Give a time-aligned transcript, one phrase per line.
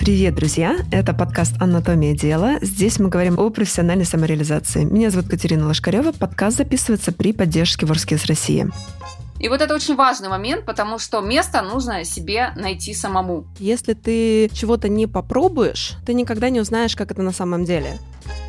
[0.00, 0.78] Привет, друзья!
[0.90, 2.56] Это подкаст «Анатомия дела».
[2.62, 4.82] Здесь мы говорим о профессиональной самореализации.
[4.82, 6.12] Меня зовут Катерина Лошкарева.
[6.12, 8.66] Подкаст записывается при поддержке Ворскис России.
[9.38, 13.44] И вот это очень важный момент, потому что место нужно себе найти самому.
[13.58, 17.98] Если ты чего-то не попробуешь, ты никогда не узнаешь, как это на самом деле.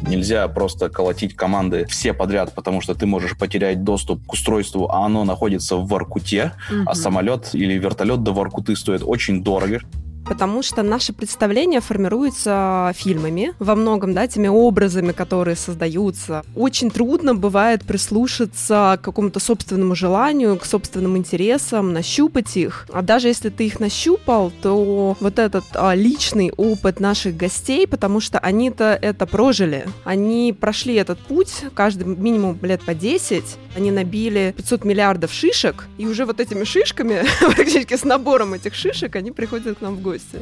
[0.00, 5.04] Нельзя просто колотить команды все подряд, потому что ты можешь потерять доступ к устройству, а
[5.04, 6.84] оно находится в Воркуте, угу.
[6.86, 9.80] а самолет или вертолет до Воркуты стоит очень дорого
[10.24, 16.44] потому что наше представление формируется фильмами, во многом, да, теми образами, которые создаются.
[16.54, 22.86] Очень трудно бывает прислушаться к какому-то собственному желанию, к собственным интересам, нащупать их.
[22.92, 28.20] А даже если ты их нащупал, то вот этот а, личный опыт наших гостей, потому
[28.20, 33.44] что они-то это прожили, они прошли этот путь, каждый минимум лет по 10,
[33.76, 39.16] они набили 500 миллиардов шишек, и уже вот этими шишками, практически с набором этих шишек,
[39.16, 40.38] они приходят к нам в гости гости.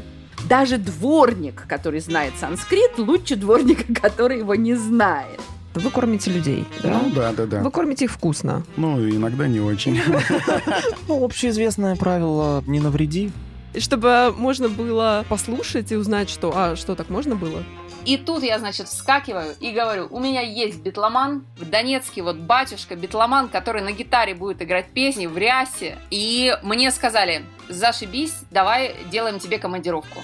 [0.49, 5.41] Даже дворник, который знает санскрит, лучше дворника, который его не знает.
[5.75, 7.01] Вы кормите людей, да?
[7.03, 7.63] Ну да, да, да.
[7.63, 8.63] Вы кормите их вкусно.
[8.77, 10.01] Ну, иногда не очень.
[11.09, 13.31] Ну, общеизвестное правило «не навреди».
[13.79, 17.63] Чтобы можно было послушать и узнать, что, а, что так можно было?
[18.05, 22.97] И тут я, значит, вскакиваю и говорю, у меня есть битломан, в Донецке вот батюшка
[22.97, 25.99] битломан, который на гитаре будет играть песни в рясе.
[26.11, 30.19] И мне сказали, зашибись, давай делаем тебе командировку.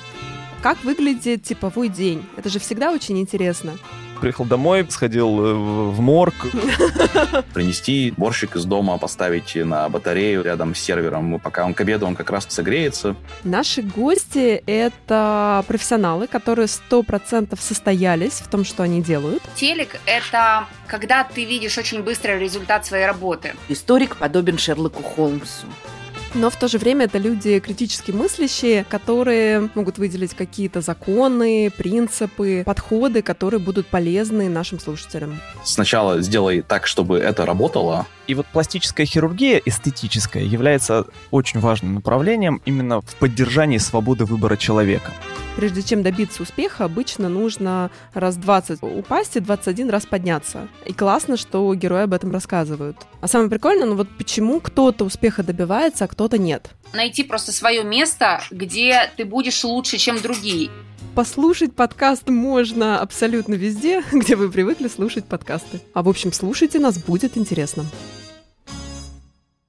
[0.63, 2.27] Как выглядит типовой день?
[2.37, 3.79] Это же всегда очень интересно.
[4.21, 6.35] Приехал домой, сходил э, в морг.
[7.55, 11.41] Принести борщик из дома, поставить на батарею рядом с сервером.
[11.41, 13.17] Пока он к обеду, он как раз согреется.
[13.45, 19.43] Наши гости— это профессионалы, которые сто процентов состоялись в том, что они делают.
[19.55, 23.55] Телек— это когда ты видишь очень быстрый результат своей работы.
[23.69, 25.67] Историк подобен Шерлоку Холмсу
[26.35, 32.63] но в то же время это люди критически мыслящие, которые могут выделить какие-то законы, принципы,
[32.65, 35.41] подходы, которые будут полезны нашим слушателям.
[35.65, 38.07] Сначала сделай так, чтобы это работало.
[38.27, 45.13] И вот пластическая хирургия эстетическая является очень важным направлением именно в поддержании свободы выбора человека
[45.59, 50.69] прежде чем добиться успеха, обычно нужно раз 20 упасть и 21 раз подняться.
[50.87, 52.97] И классно, что герои об этом рассказывают.
[53.21, 56.71] А самое прикольное, ну вот почему кто-то успеха добивается, а кто-то нет.
[56.93, 60.71] Найти просто свое место, где ты будешь лучше, чем другие.
[61.17, 65.81] Послушать подкаст можно абсолютно везде, где вы привыкли слушать подкасты.
[65.93, 67.85] А в общем, слушайте нас, будет интересно.